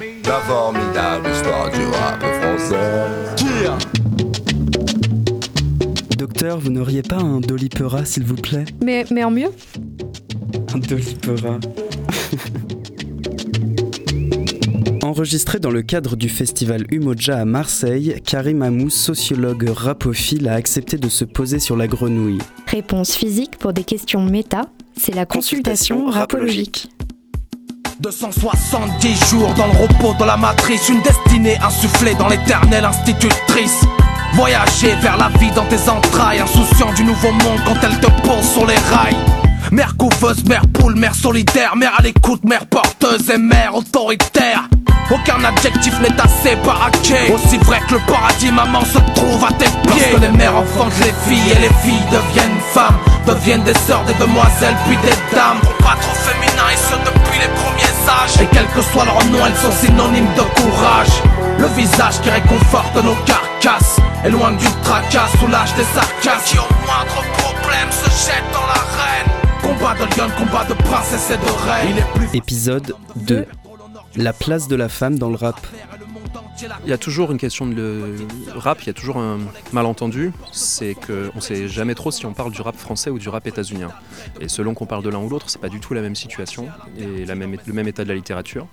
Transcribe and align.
La 0.00 0.40
formidable 0.40 1.28
histoire 1.30 1.70
du 1.70 1.86
rap 1.86 2.20
français. 2.20 2.74
Docteur, 6.18 6.58
vous 6.58 6.70
n'auriez 6.70 7.02
pas 7.02 7.18
un 7.18 7.38
Dolipera, 7.40 8.04
s'il 8.04 8.24
vous 8.24 8.34
plaît? 8.34 8.64
Mais, 8.82 9.04
mais 9.12 9.22
en 9.22 9.30
mieux 9.30 9.50
Un 10.74 10.78
Dolipera. 10.78 11.60
Enregistré 15.04 15.60
dans 15.60 15.70
le 15.70 15.82
cadre 15.82 16.16
du 16.16 16.28
festival 16.28 16.86
Umoja 16.90 17.38
à 17.38 17.44
Marseille, 17.44 18.20
Karim 18.24 18.62
Amou, 18.62 18.90
sociologue 18.90 19.68
rapophile, 19.68 20.48
a 20.48 20.54
accepté 20.54 20.96
de 20.96 21.08
se 21.08 21.24
poser 21.24 21.60
sur 21.60 21.76
la 21.76 21.86
grenouille. 21.86 22.38
Réponse 22.66 23.14
physique 23.14 23.58
pour 23.58 23.72
des 23.72 23.84
questions 23.84 24.24
méta, 24.24 24.62
c'est 24.96 25.14
la 25.14 25.26
consultation 25.26 26.06
rapologique. 26.06 26.88
270 28.00 29.30
jours 29.30 29.52
dans 29.54 29.66
le 29.66 29.72
repos 29.72 30.14
de 30.18 30.24
la 30.24 30.36
matrice, 30.36 30.88
une 30.88 31.00
destinée 31.02 31.58
insufflée 31.64 32.14
dans 32.14 32.28
l'éternelle 32.28 32.84
institutrice. 32.84 33.80
Voyager 34.34 34.94
vers 35.00 35.16
la 35.16 35.28
vie 35.38 35.50
dans 35.52 35.64
tes 35.66 35.88
entrailles, 35.88 36.40
insouciant 36.40 36.92
du 36.92 37.04
nouveau 37.04 37.32
monde 37.32 37.60
quand 37.64 37.76
elle 37.82 37.98
te 38.00 38.10
pose 38.22 38.48
sur 38.52 38.66
les 38.66 38.76
rails. 38.76 39.16
Mère 39.70 39.96
couveuse, 39.96 40.44
mère 40.44 40.66
poule, 40.72 40.96
mère 40.96 41.14
solitaire, 41.14 41.76
mère 41.76 41.94
à 41.98 42.02
l'écoute, 42.02 42.44
mère 42.44 42.66
porteuse 42.66 43.30
et 43.30 43.38
mère 43.38 43.74
autoritaire. 43.74 44.68
Aucun 45.10 45.44
adjectif 45.44 45.92
n'est 46.00 46.18
assez 46.18 46.56
baraqué 46.64 47.30
Aussi 47.34 47.58
vrai 47.58 47.78
que 47.86 47.92
le 47.92 48.00
paradis 48.06 48.50
maman 48.50 48.80
se 48.86 48.98
trouve 49.14 49.44
à 49.44 49.52
tes 49.52 49.66
pieds 49.66 50.12
Lorsque 50.12 50.20
les 50.22 50.38
mères 50.38 50.56
enfantent 50.56 50.98
les 51.00 51.12
filles 51.28 51.52
et 51.52 51.60
les 51.60 51.74
filles 51.82 52.06
deviennent 52.10 52.58
femmes 52.72 52.96
Deviennent 53.26 53.64
des 53.64 53.74
sœurs, 53.74 54.02
des 54.06 54.14
demoiselles 54.14 54.76
puis 54.86 54.96
des 55.02 55.36
dames 55.36 55.60
Combattre 55.60 56.08
au 56.10 56.14
féminin 56.14 56.70
et 56.72 56.76
ce 56.76 56.94
depuis 57.04 57.13
Et 58.40 58.46
quel 58.52 58.66
que 58.66 58.82
soit 58.82 59.04
leur 59.04 59.24
nom 59.26 59.46
elles 59.46 59.56
sont 59.56 59.72
synonymes 59.72 60.28
de 60.36 60.60
courage. 60.60 61.22
Le 61.58 61.66
visage 61.68 62.20
qui 62.20 62.30
réconforte 62.30 62.96
nos 62.96 63.14
carcasses 63.24 63.98
Éloigne 64.24 64.56
du 64.56 64.66
tracas, 64.82 65.28
soulage 65.38 65.74
des 65.74 65.84
sarcasmes. 65.84 66.44
Qui 66.44 66.58
au 66.58 66.86
moindre 66.86 67.22
problème 67.38 67.90
se 67.90 68.10
jette 68.26 68.44
dans 68.52 68.66
l'arène. 68.66 69.30
Combat 69.62 69.94
de 69.94 70.18
lion, 70.18 70.30
combat 70.38 70.64
de 70.64 70.74
princesse 70.74 71.30
et 71.30 71.36
de 71.36 71.50
reine. 71.70 72.28
Épisode 72.34 72.94
2 73.16 73.46
la 74.16 74.32
place 74.32 74.68
de 74.68 74.76
la 74.76 74.88
femme 74.88 75.18
dans 75.18 75.28
le 75.28 75.36
rap. 75.36 75.60
Il 76.84 76.90
y 76.90 76.92
a 76.92 76.98
toujours 76.98 77.32
une 77.32 77.38
question 77.38 77.66
de 77.66 78.16
rap, 78.54 78.82
il 78.82 78.86
y 78.86 78.90
a 78.90 78.92
toujours 78.92 79.18
un 79.18 79.38
malentendu, 79.72 80.32
c'est 80.52 80.94
qu'on 80.94 81.36
ne 81.36 81.40
sait 81.40 81.68
jamais 81.68 81.94
trop 81.94 82.10
si 82.10 82.26
on 82.26 82.32
parle 82.32 82.52
du 82.52 82.60
rap 82.60 82.76
français 82.76 83.10
ou 83.10 83.18
du 83.18 83.28
rap 83.28 83.46
états-unien. 83.46 83.90
Et 84.40 84.48
selon 84.48 84.74
qu'on 84.74 84.86
parle 84.86 85.02
de 85.02 85.10
l'un 85.10 85.18
ou 85.18 85.28
l'autre, 85.28 85.50
c'est 85.50 85.60
pas 85.60 85.68
du 85.68 85.80
tout 85.80 85.94
la 85.94 86.00
même 86.00 86.14
situation 86.14 86.68
et 86.98 87.24
le 87.26 87.72
même 87.72 87.88
état 87.88 88.04
de 88.04 88.08
la 88.08 88.14
littérature. 88.14 88.66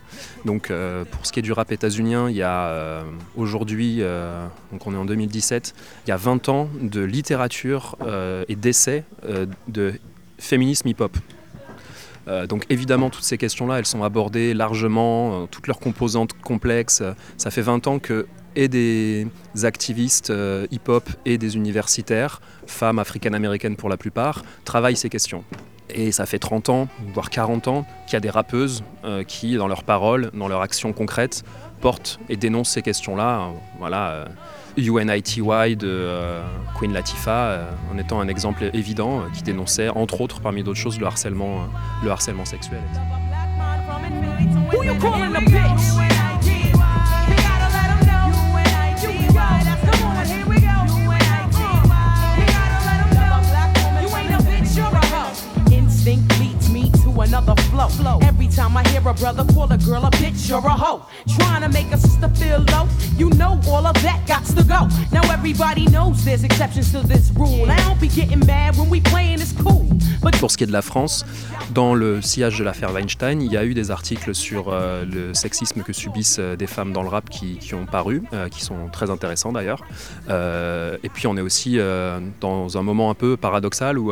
Donc 0.45 0.69
euh, 0.69 1.05
pour 1.05 1.25
ce 1.25 1.31
qui 1.31 1.39
est 1.39 1.43
du 1.43 1.51
rap 1.51 1.71
états-unien, 1.71 2.29
il 2.29 2.35
y 2.35 2.43
a 2.43 2.67
euh, 2.67 3.03
aujourd'hui, 3.35 3.97
euh, 3.99 4.45
donc 4.71 4.85
on 4.85 4.93
est 4.93 4.97
en 4.97 5.05
2017, 5.05 5.73
il 6.05 6.09
y 6.09 6.13
a 6.13 6.17
20 6.17 6.49
ans 6.49 6.69
de 6.81 7.01
littérature 7.01 7.97
et 8.47 8.55
d'essais 8.55 9.03
de 9.67 9.93
féminisme 10.37 10.87
hip-hop. 10.87 11.17
Euh, 12.31 12.47
donc 12.47 12.65
évidemment, 12.69 13.09
toutes 13.09 13.23
ces 13.23 13.37
questions-là, 13.37 13.79
elles 13.79 13.85
sont 13.85 14.03
abordées 14.03 14.53
largement, 14.53 15.43
euh, 15.43 15.45
toutes 15.51 15.67
leurs 15.67 15.79
composantes 15.79 16.33
complexes. 16.33 17.03
Ça 17.37 17.51
fait 17.51 17.61
20 17.61 17.87
ans 17.87 17.99
que 17.99 18.25
et 18.55 18.67
des 18.67 19.27
activistes 19.63 20.29
euh, 20.29 20.67
hip-hop 20.71 21.09
et 21.25 21.37
des 21.37 21.55
universitaires, 21.55 22.41
femmes 22.67 22.99
africaines-américaines 22.99 23.75
pour 23.75 23.89
la 23.89 23.97
plupart, 23.97 24.43
travaillent 24.65 24.95
ces 24.95 25.09
questions. 25.09 25.43
Et 25.93 26.11
ça 26.11 26.25
fait 26.25 26.39
30 26.39 26.69
ans, 26.69 26.87
voire 27.13 27.29
40 27.29 27.67
ans, 27.67 27.85
qu'il 28.05 28.13
y 28.13 28.17
a 28.17 28.21
des 28.21 28.29
rappeuses 28.29 28.81
qui, 29.27 29.57
dans 29.57 29.67
leurs 29.67 29.83
paroles, 29.83 30.31
dans 30.33 30.47
leurs 30.47 30.61
actions 30.61 30.93
concrètes, 30.93 31.43
portent 31.81 32.17
et 32.29 32.37
dénoncent 32.37 32.69
ces 32.69 32.81
questions-là. 32.81 33.49
Voilà 33.77 34.27
UNITY 34.77 35.41
de 35.75 35.87
euh, 35.87 36.41
Queen 36.77 36.93
Latifah 36.93 37.31
euh, 37.31 37.71
en 37.93 37.97
étant 37.97 38.19
un 38.19 38.27
exemple 38.27 38.69
évident 38.73 39.21
euh, 39.21 39.23
qui 39.33 39.43
dénonçait 39.43 39.89
entre 39.89 40.21
autres 40.21 40.39
parmi 40.41 40.63
d'autres 40.63 40.79
choses 40.79 40.99
le 40.99 41.05
harcèlement, 41.05 41.67
le 42.03 42.11
harcèlement 42.11 42.45
sexuel. 42.45 42.81
another 45.13 46.20
Pour 70.39 70.49
ce 70.49 70.57
qui 70.57 70.63
est 70.63 70.67
de 70.67 70.71
la 70.71 70.81
France, 70.81 71.23
dans 71.71 71.93
le 71.93 72.21
sillage 72.21 72.57
de 72.57 72.63
l'affaire 72.63 72.91
Weinstein, 72.93 73.41
il 73.41 73.51
y 73.51 73.57
a 73.57 73.65
eu 73.65 73.75
des 73.75 73.91
articles 73.91 74.33
sur 74.33 74.69
euh, 74.69 75.05
le 75.05 75.35
sexisme 75.35 75.83
que 75.83 75.93
subissent 75.93 76.39
euh, 76.39 76.55
des 76.55 76.67
femmes 76.67 76.91
dans 76.91 77.03
le 77.03 77.09
rap 77.09 77.29
qui, 77.29 77.59
ont 77.75 77.85
paru, 77.85 78.23
euh, 78.33 78.49
qui 78.49 78.61
sont 78.61 78.89
très 78.91 79.11
intéressants 79.11 79.51
d'ailleurs. 79.51 79.83
Et 80.27 81.09
puis 81.09 81.27
on 81.27 81.37
est 81.37 81.41
aussi 81.41 81.77
dans 82.39 82.77
un 82.77 82.81
moment 82.81 83.11
un 83.11 83.13
peu 83.13 83.37
paradoxal 83.37 83.99
où 83.99 84.11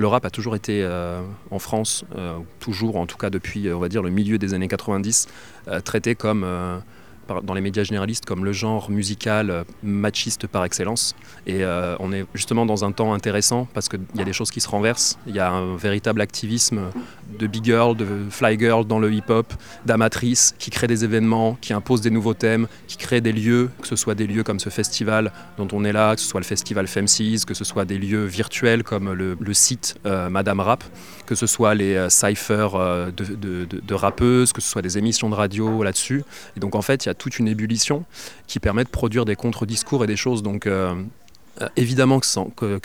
le 0.00 0.06
rap 0.06 0.24
a 0.24 0.30
toujours 0.30 0.56
été 0.56 0.82
euh, 0.82 1.20
en 1.50 1.58
France, 1.58 2.04
euh, 2.16 2.38
toujours 2.58 2.96
en 2.96 3.06
tout 3.06 3.18
cas 3.18 3.28
depuis 3.28 3.68
euh, 3.68 3.74
le 4.02 4.10
milieu 4.10 4.38
des 4.38 4.54
années 4.54 4.66
90, 4.66 5.28
euh, 5.68 5.80
traité 5.80 6.14
comme 6.14 6.46
dans 7.42 7.54
les 7.54 7.60
médias 7.60 7.84
généralistes 7.84 8.24
comme 8.24 8.44
le 8.44 8.52
genre 8.52 8.90
musical 8.90 9.50
euh, 9.50 9.64
machiste 9.82 10.46
par 10.46 10.64
excellence. 10.64 11.14
Et 11.46 11.64
euh, 11.64 11.96
on 12.00 12.12
est 12.12 12.24
justement 12.34 12.66
dans 12.66 12.84
un 12.84 12.92
temps 12.92 13.12
intéressant 13.14 13.68
parce 13.74 13.88
qu'il 13.88 14.00
y 14.14 14.20
a 14.20 14.24
des 14.24 14.32
choses 14.32 14.50
qui 14.50 14.60
se 14.60 14.68
renversent. 14.68 15.18
Il 15.26 15.34
y 15.34 15.38
a 15.38 15.50
un 15.50 15.76
véritable 15.76 16.20
activisme 16.20 16.80
de 17.38 17.46
big 17.46 17.64
girl, 17.64 17.96
de 17.96 18.06
fly 18.30 18.58
girl 18.58 18.84
dans 18.86 18.98
le 18.98 19.12
hip-hop, 19.12 19.52
d'amatrices 19.86 20.54
qui 20.58 20.70
créent 20.70 20.88
des 20.88 21.04
événements, 21.04 21.56
qui 21.60 21.72
imposent 21.72 22.00
des 22.00 22.10
nouveaux 22.10 22.34
thèmes, 22.34 22.66
qui 22.86 22.96
créent 22.96 23.20
des 23.20 23.32
lieux, 23.32 23.70
que 23.80 23.86
ce 23.86 23.96
soit 23.96 24.14
des 24.14 24.26
lieux 24.26 24.42
comme 24.42 24.60
ce 24.60 24.70
festival 24.70 25.32
dont 25.58 25.68
on 25.72 25.84
est 25.84 25.92
là, 25.92 26.14
que 26.14 26.20
ce 26.20 26.28
soit 26.28 26.40
le 26.40 26.46
festival 26.46 26.86
Femseas, 26.86 27.44
que 27.46 27.54
ce 27.54 27.64
soit 27.64 27.84
des 27.84 27.98
lieux 27.98 28.24
virtuels 28.24 28.82
comme 28.82 29.12
le, 29.12 29.36
site 29.52 29.96
euh, 30.06 30.30
Madame 30.30 30.60
Rap, 30.60 30.84
que 31.26 31.34
ce 31.34 31.46
soit 31.46 31.74
les 31.74 31.96
euh, 32.50 33.10
de, 33.10 33.64
de 33.64 33.94
rappeuses, 33.94 34.52
que 34.52 34.60
ce 34.60 34.70
soit 34.70 34.82
des 34.82 34.98
émissions 34.98 35.28
de 35.28 35.34
radio 35.34 35.82
là-dessus. 35.82 36.24
Et 36.56 36.60
donc 36.60 36.74
en 36.74 36.82
fait, 36.82 37.04
il 37.04 37.08
y 37.08 37.10
a 37.10 37.14
toute 37.20 37.38
une 37.38 37.46
ébullition 37.46 38.04
qui 38.48 38.58
permet 38.58 38.82
de 38.82 38.88
produire 38.88 39.24
des 39.24 39.36
contre-discours 39.36 40.02
et 40.02 40.06
des 40.08 40.16
choses. 40.16 40.42
Donc, 40.42 40.66
euh, 40.66 40.94
euh, 41.60 41.68
évidemment 41.76 42.18
que, 42.18 42.26
sans, 42.26 42.46
que, 42.46 42.80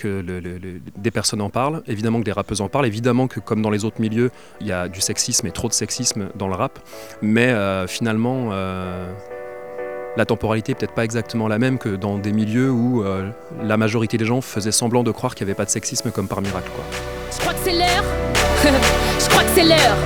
des 0.97 1.11
personnes 1.11 1.41
en 1.41 1.49
parlent, 1.49 1.81
évidemment 1.87 2.19
que 2.19 2.25
des 2.25 2.33
rappeuses 2.33 2.61
en 2.61 2.67
parlent, 2.67 2.85
évidemment 2.85 3.27
que 3.27 3.39
comme 3.39 3.61
dans 3.61 3.69
les 3.69 3.85
autres 3.85 4.01
milieux, 4.01 4.31
il 4.59 4.67
y 4.67 4.73
a 4.73 4.89
du 4.89 4.99
sexisme 4.99 5.47
et 5.47 5.51
trop 5.51 5.69
de 5.69 5.73
sexisme 5.73 6.27
dans 6.35 6.49
le 6.49 6.55
rap, 6.55 6.79
mais 7.21 7.47
euh, 7.47 7.87
finalement, 7.87 8.49
la 10.17 10.25
temporalité 10.25 10.71
n'est 10.71 10.75
peut-être 10.75 10.93
pas 10.93 11.05
exactement 11.05 11.47
la 11.47 11.59
même 11.59 11.77
que 11.77 11.89
dans 11.89 12.17
des 12.17 12.33
milieux 12.33 12.71
où 12.71 13.03
la 13.61 13.77
majorité 13.77 14.17
des 14.17 14.25
gens 14.25 14.41
faisaient 14.41 14.71
semblant 14.71 15.03
de 15.03 15.11
croire 15.11 15.35
qu'il 15.35 15.45
n'y 15.45 15.51
avait 15.51 15.57
pas 15.57 15.65
de 15.65 15.69
sexisme 15.69 16.11
comme 16.11 16.27
par 16.27 16.41
miracle. 16.41 16.71
Quoi. 16.75 16.83
Je 17.31 17.37
crois 17.39 17.53
que 17.53 17.59
c'est 17.63 17.73
l'heure, 17.73 18.03
je 19.19 19.29
crois 19.29 19.43
que 19.43 19.49
c'est 19.55 19.63
l'heure, 19.63 19.97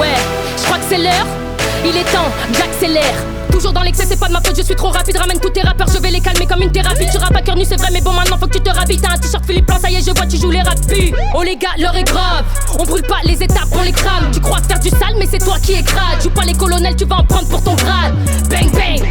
ouais, 0.00 0.16
je 0.56 0.64
crois 0.64 0.78
que 0.78 0.84
c'est 0.84 0.98
l'heure, 0.98 1.47
il 1.84 1.96
est 1.96 2.04
temps, 2.12 2.30
j'accélère. 2.52 3.14
Toujours 3.50 3.72
dans 3.72 3.82
l'excès, 3.82 4.04
c'est 4.06 4.20
pas 4.20 4.28
de 4.28 4.32
ma 4.32 4.40
faute, 4.40 4.56
je 4.56 4.62
suis 4.62 4.76
trop 4.76 4.90
rapide. 4.90 5.16
Ramène 5.16 5.40
tous 5.40 5.50
tes 5.50 5.62
rappeurs, 5.62 5.88
je 5.88 5.98
vais 5.98 6.10
les 6.10 6.20
calmer 6.20 6.46
comme 6.46 6.62
une 6.62 6.70
thérapie. 6.70 7.06
Tu 7.10 7.18
rappes 7.18 7.34
à 7.34 7.42
cœur 7.42 7.56
nu, 7.56 7.64
c'est 7.64 7.76
vrai, 7.76 7.88
mais 7.92 8.00
bon, 8.00 8.12
maintenant 8.12 8.38
faut 8.38 8.46
que 8.46 8.56
tu 8.56 8.60
te 8.60 8.70
rabilles. 8.70 9.00
T'as 9.00 9.14
un 9.14 9.18
t-shirt 9.18 9.44
Philippe 9.44 9.66
Blanc, 9.66 9.78
ça 9.80 9.88
je 9.88 10.10
vois, 10.12 10.26
tu 10.26 10.36
joues 10.36 10.50
les 10.50 10.62
rapus. 10.62 11.12
Oh 11.34 11.42
les 11.42 11.56
gars, 11.56 11.70
l'heure 11.78 11.96
est 11.96 12.04
grave. 12.04 12.44
On 12.78 12.84
brûle 12.84 13.02
pas 13.02 13.18
les 13.24 13.42
étapes, 13.42 13.68
on 13.72 13.82
les 13.82 13.92
crame. 13.92 14.30
Tu 14.32 14.40
crois 14.40 14.58
faire 14.68 14.78
du 14.78 14.90
sale, 14.90 15.16
mais 15.18 15.26
c'est 15.28 15.38
toi 15.38 15.56
qui 15.60 15.72
écrase. 15.72 16.22
Joue 16.22 16.30
pas 16.30 16.44
les 16.44 16.52
colonels, 16.52 16.94
tu 16.94 17.04
vas 17.04 17.16
en 17.16 17.24
prendre 17.24 17.48
pour 17.48 17.62
ton 17.62 17.74
grade. 17.74 18.14
Bang 18.48 18.70
bang, 18.72 19.02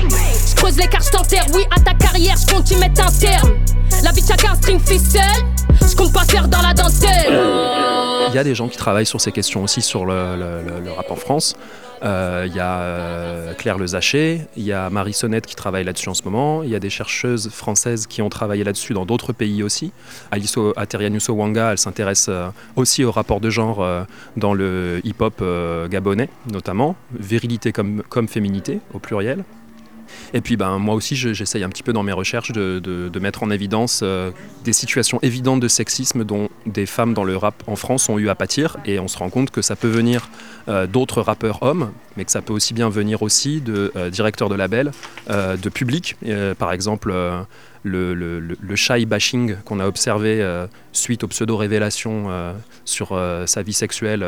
je 0.50 0.56
creuse 0.56 0.77
l'écart, 0.77 1.01
je 1.01 1.09
t'enterre. 1.09 1.45
Oui, 1.53 1.63
à 1.75 1.81
ta 1.81 1.94
carrière, 1.94 2.36
je 2.38 2.53
compte 2.53 2.71
y 2.71 2.75
mettre 2.77 3.06
un 3.06 3.12
terme. 3.12 3.51
La 4.03 4.12
vie 4.12 4.21
de 4.21 4.27
chacun 4.27 4.56
string 4.56 4.80
ficelle, 4.80 5.24
je 5.89 5.95
compte 5.95 6.13
pas 6.13 6.24
faire 6.24 6.47
dans 6.47 6.62
la 6.62 6.74
dentelle. 6.74 7.41
Il 8.30 8.36
y 8.36 8.39
a 8.39 8.44
des 8.44 8.56
gens 8.56 8.69
qui 8.69 8.77
travaillent 8.77 9.06
sur 9.06 9.19
ces 9.19 9.31
questions 9.31 9.63
aussi 9.63 9.81
sur 9.81 10.06
le 10.06 10.91
rap 10.95 11.12
en 11.12 11.15
France. 11.15 11.56
Il 12.01 12.07
euh, 12.07 12.47
y 12.47 12.59
a 12.59 12.81
euh, 12.81 13.53
Claire 13.53 13.77
Lezaché, 13.77 14.41
il 14.55 14.63
y 14.63 14.71
a 14.71 14.89
Marie 14.89 15.13
Sonnette 15.13 15.47
qui 15.47 15.55
travaille 15.55 15.83
là-dessus 15.83 16.09
en 16.09 16.13
ce 16.13 16.23
moment, 16.23 16.61
il 16.61 16.69
y 16.69 16.75
a 16.75 16.79
des 16.79 16.91
chercheuses 16.91 17.49
françaises 17.49 18.05
qui 18.05 18.21
ont 18.21 18.29
travaillé 18.29 18.63
là-dessus 18.63 18.94
dans 18.94 19.05
d'autres 19.05 19.33
pays 19.33 19.63
aussi. 19.63 19.91
Alice 20.29 20.53
Aterianuso 20.75 21.33
Wanga, 21.33 21.71
elle 21.71 21.77
s'intéresse 21.77 22.27
euh, 22.29 22.49
aussi 22.75 23.03
au 23.03 23.11
rapport 23.11 23.39
de 23.39 23.49
genre 23.49 23.85
dans 24.35 24.53
le 24.53 25.01
hip-hop 25.03 25.44
gabonais 25.89 26.29
notamment, 26.51 26.95
virilité 27.17 27.71
comme 27.71 28.27
féminité 28.27 28.79
au 28.93 29.00
pluriel. 29.00 29.43
Et 30.33 30.42
puis 30.42 30.57
ben, 30.57 30.77
moi 30.77 30.95
aussi 30.95 31.15
j'essaye 31.15 31.63
un 31.63 31.69
petit 31.69 31.83
peu 31.83 31.94
dans 31.94 32.04
mes 32.04 32.12
recherches 32.12 32.51
de, 32.51 33.19
mettre 33.19 33.42
en 33.42 33.50
évidence 33.50 34.01
euh, 34.04 34.30
des 34.63 34.74
situations 34.74 35.19
évidentes 35.24 35.59
de 35.59 35.68
sexisme 35.68 36.24
dont 36.24 36.50
des 36.68 36.86
femmes 36.86 37.15
dans 37.15 37.24
le 37.24 37.36
rap 37.36 37.63
en 37.65 37.75
France 37.75 38.09
ont 38.09 38.19
eu 38.19 38.30
à 38.30 38.36
pâtir. 38.36 38.77
Et 38.86 39.00
on 39.00 39.07
se 39.07 39.18
rend 39.18 39.30
compte 39.30 39.50
que 39.50 39.62
ça 39.62 39.75
peut 39.75 39.88
venir 39.88 40.30
euh, 40.68 40.86
d'autres 40.88 41.21
rappeurs 41.21 41.63
hommes 41.63 41.92
mais 42.15 42.25
que 42.25 42.31
ça 42.31 42.42
peut 42.42 42.54
aussi 42.54 42.74
bien 42.74 42.89
venir 42.89 43.21
aussi 43.21 43.62
de 43.62 43.92
euh, 43.95 44.09
directeurs 44.09 44.50
de 44.50 44.56
labels, 44.56 44.92
de 45.30 45.69
public, 45.69 46.15
par 46.57 46.71
exemple 46.71 47.13
le, 47.88 48.75
shy 48.75 49.06
bashing 49.06 49.56
qu'on 49.66 49.80
a 49.80 49.88
observé 49.88 50.45
suite 50.92 51.24
aux 51.24 51.28
pseudo-révélations 51.28 52.54
sur 52.86 53.19
sa 53.45 53.62
vie 53.62 53.74
sexuelle 53.74 54.24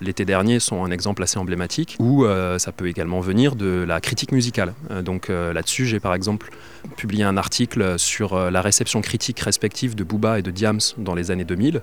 l'été 0.00 0.24
dernier 0.24 0.60
sont 0.60 0.84
un 0.84 0.90
exemple 0.90 1.22
assez 1.22 1.38
emblématique, 1.38 1.96
ou 1.98 2.24
euh, 2.24 2.58
ça 2.58 2.72
peut 2.72 2.88
également 2.88 3.20
venir 3.20 3.56
de 3.56 3.84
la 3.86 4.00
critique 4.00 4.32
musicale. 4.32 4.74
Euh, 4.90 5.02
donc 5.02 5.30
euh, 5.30 5.52
là-dessus, 5.52 5.86
j'ai 5.86 6.00
par 6.00 6.14
exemple 6.14 6.50
publié 6.96 7.24
un 7.24 7.36
article 7.36 7.98
sur 7.98 8.50
la 8.50 8.62
réception 8.62 9.00
critique 9.00 9.40
respective 9.40 9.94
de 9.94 10.04
Booba 10.04 10.38
et 10.38 10.42
de 10.42 10.50
Diams 10.50 10.80
dans 10.96 11.14
les 11.14 11.30
années 11.30 11.44
2000, 11.44 11.82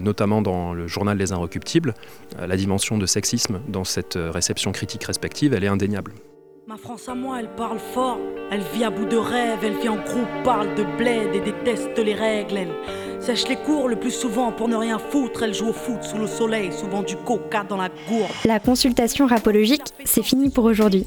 notamment 0.00 0.40
dans 0.40 0.72
le 0.72 0.86
journal 0.86 1.18
Les 1.18 1.32
Inrecuptibles. 1.32 1.94
la 2.38 2.56
dimension 2.56 2.96
de 2.96 3.06
sexisme 3.06 3.60
dans 3.68 3.84
cette 3.84 4.16
réception 4.16 4.72
critique 4.72 5.04
respective, 5.04 5.52
elle 5.52 5.64
est 5.64 5.68
indéniable. 5.68 6.12
Ma 6.66 6.76
France 6.76 7.08
à 7.08 7.14
moi, 7.14 7.40
elle 7.40 7.50
parle 7.54 7.78
fort, 7.78 8.18
elle 8.50 8.62
vit 8.74 8.84
à 8.84 8.90
bout 8.90 9.06
de 9.06 9.16
rêve, 9.16 9.58
elle 9.62 9.78
vit 9.78 9.88
en 9.88 9.96
groupe, 9.96 10.28
parle 10.44 10.74
de 10.74 10.84
bled 10.98 11.34
et 11.34 11.40
déteste 11.40 11.98
les 11.98 12.14
règles, 12.14 12.56
elle 12.56 12.72
Sèche 13.24 13.48
les 13.48 13.56
cours 13.56 13.88
le 13.88 13.96
plus 13.96 14.10
souvent 14.10 14.52
pour 14.52 14.68
ne 14.68 14.76
rien 14.76 14.98
foutre. 14.98 15.44
Elle 15.44 15.54
joue 15.54 15.68
au 15.68 15.72
foot 15.72 16.02
sous 16.02 16.18
le 16.18 16.26
soleil, 16.26 16.70
souvent 16.74 17.02
du 17.02 17.16
coca 17.16 17.64
dans 17.66 17.78
la 17.78 17.88
gourde. 18.06 18.30
La 18.44 18.60
consultation 18.60 19.26
rapologique, 19.26 19.80
c'est 20.04 20.22
fini 20.22 20.50
pour 20.50 20.66
aujourd'hui. 20.66 21.06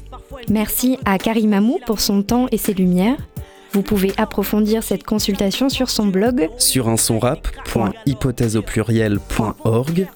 Merci 0.50 0.98
à 1.04 1.16
Karim 1.18 1.52
Amou 1.52 1.78
pour 1.86 2.00
son 2.00 2.24
temps 2.24 2.48
et 2.50 2.58
ses 2.58 2.74
lumières. 2.74 3.18
Vous 3.70 3.82
pouvez 3.82 4.12
approfondir 4.16 4.82
cette 4.82 5.04
consultation 5.04 5.68
sur 5.68 5.90
son 5.90 6.06
blog 6.06 6.48
sur 6.58 6.88
un 6.88 6.96
son 6.96 7.20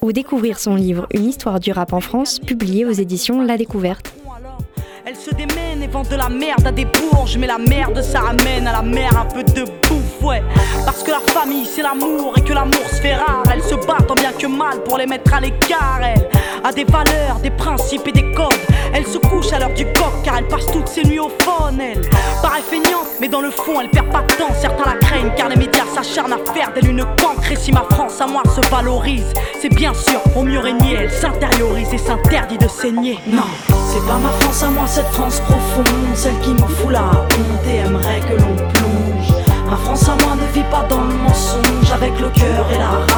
ou 0.00 0.12
découvrir 0.12 0.58
son 0.58 0.74
livre 0.74 1.06
Une 1.14 1.26
histoire 1.26 1.60
du 1.60 1.70
rap 1.70 1.92
en 1.92 2.00
France, 2.00 2.40
publié 2.40 2.84
aux 2.84 2.90
éditions 2.90 3.42
La 3.42 3.56
Découverte. 3.56 4.12
Elle 5.12 5.20
se 5.20 5.34
démène 5.34 5.82
et 5.82 5.88
vend 5.88 6.04
de 6.04 6.16
la 6.16 6.30
merde 6.30 6.66
à 6.66 6.72
des 6.72 6.86
bourges, 6.86 7.36
mais 7.36 7.46
la 7.46 7.58
merde 7.58 8.00
ça 8.00 8.20
ramène 8.20 8.66
à 8.66 8.72
la 8.72 8.80
mer 8.80 9.10
un 9.14 9.26
peu 9.26 9.42
de 9.42 9.64
bouffe, 9.64 10.22
ouais. 10.22 10.42
Parce 10.86 11.02
que 11.02 11.10
la 11.10 11.18
famille 11.18 11.66
c'est 11.66 11.82
l'amour 11.82 12.32
et 12.38 12.40
que 12.40 12.54
l'amour 12.54 12.80
se 12.88 13.02
fait 13.02 13.16
rare. 13.16 13.42
Elle 13.52 13.62
se 13.62 13.74
bat 13.74 13.98
tant 14.08 14.14
bien 14.14 14.32
que 14.32 14.46
mal 14.46 14.82
pour 14.84 14.96
les 14.96 15.04
mettre 15.04 15.34
à 15.34 15.40
l'écart. 15.40 16.00
Elle 16.02 16.26
a 16.64 16.72
des 16.72 16.84
valeurs, 16.84 17.38
des 17.42 17.50
principes 17.50 18.06
et 18.06 18.12
des 18.12 18.32
codes. 18.32 18.48
Elle 18.94 19.06
se 19.06 19.18
couche 19.18 19.52
à 19.52 19.58
l'heure 19.58 19.74
du 19.74 19.84
coq 19.84 20.12
car 20.24 20.38
elle 20.38 20.46
passe 20.48 20.66
toutes 20.66 20.88
ses 20.88 21.04
nuits 21.04 21.18
au 21.18 21.30
phone. 21.40 21.80
Elle 21.80 22.00
paraît 22.42 22.62
feignante, 22.62 23.08
mais 23.20 23.28
dans 23.28 23.40
le 23.40 23.50
fond 23.50 23.80
elle 23.80 23.88
perd 23.88 24.10
pas 24.10 24.22
de 24.22 24.32
temps. 24.34 24.54
Certains 24.60 24.90
la 24.90 24.96
craignent 24.98 25.32
car 25.36 25.48
les 25.48 25.56
médias 25.56 25.84
s'acharnent 25.94 26.32
à 26.32 26.52
faire 26.52 26.72
d'elle 26.74 26.90
une 26.90 27.04
cancre. 27.20 27.50
Et 27.50 27.56
si 27.56 27.72
ma 27.72 27.84
France 27.90 28.20
à 28.20 28.26
moi 28.26 28.42
se 28.54 28.66
valorise, 28.68 29.32
c'est 29.60 29.74
bien 29.74 29.94
sûr 29.94 30.20
pour 30.32 30.44
mieux 30.44 30.60
régner. 30.60 30.94
Elle 31.00 31.10
s'intériorise 31.10 31.92
et 31.92 31.98
s'interdit 31.98 32.58
de 32.58 32.68
saigner. 32.68 33.18
Non, 33.26 33.42
c'est 33.68 34.06
pas 34.06 34.18
ma 34.18 34.30
France 34.40 34.62
à 34.62 34.68
moi 34.68 34.86
cette 34.86 35.08
France 35.08 35.40
profonde, 35.40 35.86
celle 36.14 36.38
qui 36.40 36.50
me 36.50 36.68
fout 36.68 36.90
la 36.90 37.04
honte 37.04 37.66
et 37.68 37.76
aimerait 37.78 38.20
que 38.20 38.40
l'on 38.40 38.56
plonge. 38.56 39.42
Ma 39.68 39.76
France 39.78 40.08
à 40.08 40.14
moi 40.22 40.36
ne 40.36 40.52
vit 40.52 40.68
pas 40.70 40.84
dans 40.88 41.00
le 41.00 41.14
mensonge, 41.14 41.92
avec 41.94 42.18
le 42.20 42.28
cœur 42.28 42.66
et 42.74 42.78
la 42.78 43.11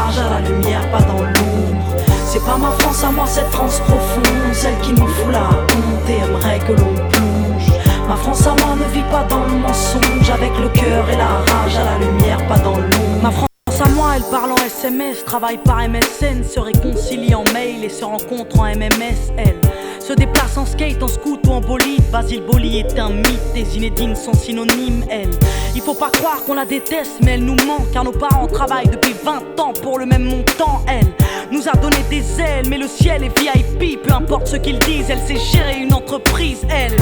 Ma 2.47 2.71
France 2.79 3.05
à 3.05 3.11
moi 3.11 3.27
cette 3.27 3.51
France 3.51 3.81
profonde, 3.81 4.53
celle 4.53 4.79
qui 4.81 4.93
me 4.93 5.07
fout 5.07 5.33
la 5.33 5.49
honte 5.49 6.09
et 6.09 6.19
aimerait 6.19 6.61
que 6.61 6.73
l'on 6.73 6.95
plonge. 6.95 7.73
Ma 8.09 8.17
France 8.17 8.47
à 8.47 8.55
moi 8.65 8.77
ne 8.77 8.93
vit 8.93 9.05
pas 9.11 9.25
dans 9.25 9.45
le 9.45 9.59
mensonge, 9.59 10.31
avec 10.33 10.53
le 10.59 10.69
cœur 10.69 11.09
et 11.11 11.17
la 11.17 11.27
rage 11.27 11.77
à 11.77 11.85
la 11.85 12.07
lumière, 12.07 12.47
pas 12.47 12.59
dans 12.59 12.77
l'ombre. 12.77 13.23
Ma 13.23 13.31
France 13.31 13.49
à 13.81 13.89
moi, 13.91 14.13
elle 14.17 14.23
parle 14.31 14.53
en 14.53 14.57
SMS, 14.57 15.25
travaille 15.25 15.59
par 15.59 15.79
MSN, 15.89 16.45
se 16.45 16.61
réconcilie 16.61 17.35
en 17.35 17.45
mail 17.53 17.83
et 17.83 17.89
se 17.89 18.05
rencontre 18.05 18.61
en 18.61 18.65
MMS, 18.65 19.33
elle. 19.37 19.61
Se 19.99 20.13
déplace 20.13 20.57
en 20.59 20.67
skate, 20.67 21.03
en 21.03 21.09
scoot 21.09 21.41
ou 21.47 21.51
en 21.51 21.61
bolide. 21.61 22.03
Basile 22.13 22.43
Boli 22.43 22.79
est 22.79 22.99
un 22.99 23.09
mythe, 23.09 23.53
des 23.55 23.77
inédines 23.77 24.15
sont 24.15 24.35
synonymes, 24.35 25.05
elle. 25.11 25.31
Il 25.75 25.81
faut 25.81 25.95
pas 25.95 26.11
croire 26.11 26.45
qu'on 26.47 26.55
la 26.55 26.67
déteste, 26.67 27.21
mais 27.23 27.33
elle 27.33 27.45
nous 27.45 27.57
manque. 27.67 27.91
Car 27.91 28.05
nos 28.05 28.13
parents 28.13 28.47
travaillent 28.47 28.89
depuis 28.89 29.15
20 29.25 29.61
ans 29.61 29.73
pour 29.83 29.99
le 29.99 30.05
même 30.07 30.25
montant, 30.25 30.83
elle. 30.87 31.11
Nous 31.55 31.69
a 31.69 31.77
donné 31.77 31.99
des 32.11 32.41
ailes, 32.41 32.67
mais 32.69 32.79
le 32.79 32.89
ciel 32.89 33.23
est 33.23 33.39
VIP. 33.39 34.03
Peu 34.03 34.13
importe 34.13 34.49
ce 34.49 34.57
qu'ils 34.57 34.81
disent, 34.81 35.09
elle 35.09 35.21
sait 35.21 35.37
gérer 35.37 35.77
une 35.83 35.95
entreprise, 35.95 36.67
elle. 36.69 36.97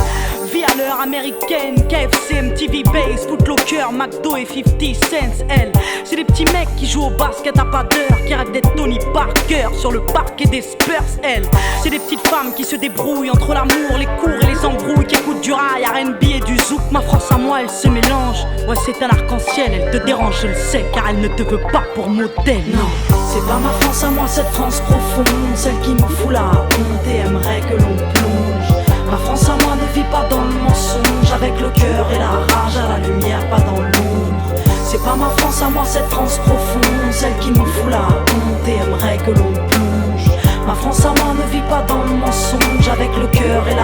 Vie 0.52 0.62
à 0.62 0.76
l'heure 0.76 1.00
américaine, 1.00 1.76
KFC, 1.88 2.42
MTV 2.42 2.82
Base, 2.82 3.26
Footlocker, 3.26 3.90
McDo 3.90 4.36
et 4.36 4.44
50 4.44 4.94
Cents, 4.94 5.44
elle. 5.48 5.72
C'est 6.04 6.16
des 6.16 6.24
petits 6.24 6.44
mecs 6.44 6.68
qui 6.76 6.86
jouent 6.86 7.06
au 7.06 7.10
basket 7.16 7.58
à 7.58 7.64
pas 7.64 7.84
d'heure, 7.84 8.24
qui 8.26 8.34
rêvent 8.34 8.52
d'être 8.52 8.74
Tony 8.74 8.98
Parker 9.14 9.68
sur 9.80 9.90
le 9.90 10.04
parquet 10.04 10.44
des 10.44 10.60
Spurs, 10.60 11.00
elle. 11.22 11.44
C'est 11.82 11.88
des 11.88 11.98
petites 11.98 12.26
femmes 12.28 12.52
qui 12.54 12.64
se 12.64 12.76
débrouillent 12.76 13.14
brouille 13.14 13.30
entre 13.30 13.54
l'amour, 13.54 13.96
les 13.98 14.06
cours 14.20 14.38
et 14.42 14.52
les 14.52 14.66
embrouilles 14.66 15.06
qui 15.06 15.14
écoutent 15.14 15.40
du 15.40 15.54
rail, 15.54 15.86
RB 15.86 16.24
et 16.24 16.40
du 16.40 16.58
zouk. 16.58 16.82
Ma 16.90 17.00
France 17.00 17.32
à 17.32 17.38
moi, 17.38 17.62
elle 17.62 17.70
se 17.70 17.88
mélange. 17.88 18.44
Ouais, 18.68 18.76
c'est 18.84 19.02
un 19.02 19.08
arc-en-ciel, 19.08 19.72
elle 19.72 19.98
te 19.98 20.04
dérange, 20.04 20.42
je 20.42 20.48
le 20.48 20.54
sais, 20.54 20.84
car 20.92 21.08
elle 21.08 21.20
ne 21.20 21.28
te 21.28 21.42
veut 21.42 21.62
pas 21.72 21.84
pour 21.94 22.10
modèle. 22.10 22.64
Non, 22.74 23.21
c'est 23.32 23.46
pas 23.46 23.58
ma 23.58 23.70
France 23.80 24.04
à 24.04 24.10
moi, 24.10 24.24
cette 24.26 24.48
France 24.48 24.80
profonde, 24.80 25.54
celle 25.54 25.78
qui 25.80 25.94
me 25.94 26.08
fout 26.16 26.30
la 26.30 26.50
honte 26.50 27.06
et 27.06 27.20
aimerait 27.26 27.60
que 27.60 27.76
l'on 27.82 27.96
plonge. 28.12 28.70
Ma 29.10 29.16
France 29.16 29.48
à 29.48 29.56
moi 29.64 29.74
ne 29.74 29.94
vit 29.94 30.08
pas 30.10 30.24
dans 30.28 30.42
le 30.42 30.54
mensonge, 30.64 31.32
avec 31.34 31.58
le 31.58 31.70
cœur 31.70 32.06
et 32.12 32.18
la 32.18 32.32
rage 32.54 32.76
à 32.76 32.88
la 32.92 32.98
lumière, 32.98 33.48
pas 33.48 33.60
dans 33.60 33.80
l'ombre. 33.80 34.52
C'est 34.84 35.02
pas 35.02 35.16
ma 35.16 35.30
France 35.38 35.62
à 35.62 35.70
moi, 35.70 35.84
cette 35.84 36.10
France 36.10 36.38
profonde, 36.38 37.10
celle 37.10 37.36
qui 37.38 37.50
me 37.50 37.64
fout 37.64 37.90
la 37.90 38.06
honte 38.08 38.68
et 38.68 38.76
aimerait 38.76 39.18
que 39.18 39.30
l'on 39.30 39.52
plonge. 39.52 40.30
Ma 40.66 40.74
France 40.74 41.04
à 41.06 41.08
moi 41.08 41.34
ne 41.34 41.50
vit 41.50 41.66
pas 41.68 41.82
dans 41.88 42.04
le 42.04 42.14
mensonge 42.14 42.88
Avec 42.88 43.10
le 43.16 43.26
cœur 43.26 43.66
et 43.68 43.74
la 43.74 43.81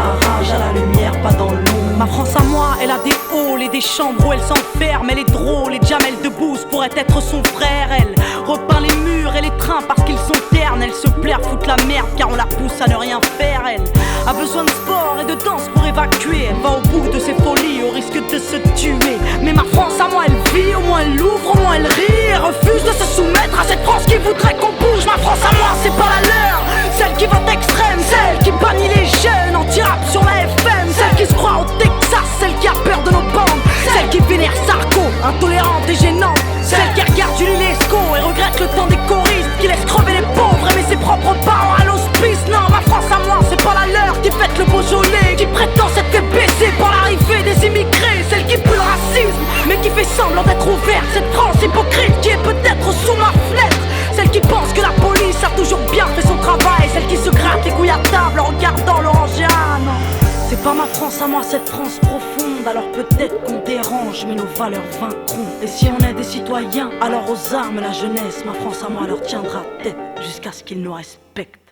Ma 1.98 2.06
France 2.06 2.36
à 2.36 2.44
moi, 2.44 2.76
elle 2.80 2.92
a 2.92 2.98
des 2.98 3.10
halls 3.34 3.60
et 3.60 3.68
des 3.68 3.80
chambres 3.80 4.24
où 4.24 4.32
elle 4.32 4.40
s'enferme. 4.40 5.08
Elle 5.10 5.18
est 5.18 5.30
drôle 5.30 5.74
et 5.74 5.80
jamais 5.84 6.10
elle 6.10 6.22
debout 6.22 6.56
pourrait 6.70 6.90
être 6.96 7.20
son 7.20 7.42
frère. 7.42 7.88
Elle 7.90 8.14
repeint 8.46 8.80
les 8.80 8.94
murs 8.98 9.34
et 9.34 9.40
les 9.40 9.50
trains 9.58 9.82
parce 9.82 10.04
qu'ils 10.04 10.18
sont 10.18 10.40
ternes 10.52 10.80
Elle 10.80 10.94
se 10.94 11.08
plaire, 11.08 11.40
foutre 11.42 11.66
la 11.66 11.76
merde 11.86 12.06
car 12.16 12.30
on 12.30 12.36
la 12.36 12.46
pousse 12.46 12.80
à 12.80 12.86
ne 12.86 12.94
rien 12.94 13.20
faire. 13.36 13.64
Elle 13.68 13.82
a 14.28 14.32
besoin 14.32 14.62
de 14.62 14.70
sport 14.70 15.16
et 15.20 15.24
de 15.24 15.34
danse 15.42 15.68
pour 15.74 15.84
évacuer. 15.84 16.46
Elle 16.50 16.62
va 16.62 16.78
au 16.78 16.80
bout 16.88 17.10
de 17.10 17.18
ses 17.18 17.34
folies 17.34 17.82
au 17.82 17.92
risque 17.92 18.14
de 18.14 18.38
se 18.38 18.56
tuer. 18.80 19.18
Mais 19.42 19.52
ma 19.52 19.64
France 19.64 19.98
à 19.98 20.06
moi, 20.06 20.22
elle 20.28 20.54
vit, 20.54 20.76
au 20.76 20.80
moins 20.82 20.97
Qui 39.60 39.66
laisse 39.66 39.84
crever 39.86 40.12
les 40.12 40.26
pauvres, 40.38 40.68
aimer 40.70 40.84
ses 40.88 40.96
propres 40.96 41.34
parents 41.44 41.74
à 41.80 41.84
l'hospice. 41.84 42.38
Non, 42.48 42.70
ma 42.70 42.80
France 42.82 43.10
à 43.10 43.18
moi, 43.26 43.40
c'est 43.50 43.62
pas 43.62 43.74
la 43.74 43.86
leur 43.92 44.20
qui 44.22 44.30
fête 44.30 44.56
le 44.56 44.64
Beaujolais 44.66 45.34
Qui 45.36 45.46
prétend 45.46 45.88
s'être 45.88 46.22
baisser 46.30 46.70
par 46.78 46.92
l'arrivée 46.92 47.42
des 47.42 47.66
immigrés. 47.66 48.24
Celle 48.30 48.46
qui 48.46 48.56
pue 48.56 48.70
le 48.70 48.80
racisme, 48.80 49.42
mais 49.66 49.76
qui 49.78 49.90
fait 49.90 50.04
semblant 50.04 50.44
d'être 50.44 50.66
ouverte. 50.66 51.06
Cette 51.12 51.32
France 51.32 51.56
hypocrite 51.62 52.20
qui 52.20 52.30
est 52.30 52.42
peut-être 52.42 52.92
sous 52.92 53.14
ma 53.14 53.32
fenêtre. 53.50 53.82
Celle 54.14 54.30
qui 54.30 54.40
pense 54.40 54.72
que 54.72 54.80
la 54.80 54.90
police 54.90 55.42
a 55.42 55.50
toujours 55.56 55.80
bien 55.90 56.06
fait 56.14 56.26
son 56.26 56.36
travail. 56.36 56.88
Celle 56.92 57.06
qui 57.06 57.16
se 57.16 57.30
gratte 57.30 57.64
les 57.64 57.72
couilles 57.72 57.90
à 57.90 57.98
table 58.10 58.40
en 58.40 58.44
regardant 58.54 59.00
l'orangiane 59.00 59.88
C'est 60.48 60.62
pas 60.62 60.74
ma 60.74 60.86
France 60.86 61.20
à 61.22 61.26
moi 61.26 61.42
cette 61.42 61.68
France 61.68 61.98
profonde 62.02 62.17
Alors 62.68 62.92
peut-être 62.92 63.42
qu'on 63.44 63.60
dérange 63.64 64.26
mais 64.26 64.34
nos 64.34 64.44
valeurs 64.44 64.84
vaincront. 65.00 65.46
Et 65.62 65.66
si 65.66 65.86
on 65.86 66.04
est 66.04 66.12
des 66.12 66.22
citoyens 66.22 66.90
alors 67.00 67.24
aux 67.30 67.54
armes 67.54 67.80
la 67.80 67.92
jeunesse 67.92 68.44
Ma 68.44 68.52
France 68.52 68.84
à 68.84 68.90
moi 68.90 69.06
leur 69.06 69.22
tiendra 69.22 69.64
tête 69.82 69.96
jusqu'à 70.20 70.52
ce 70.52 70.62
qu'ils 70.62 70.82
nous 70.82 70.92
respectent 70.92 71.67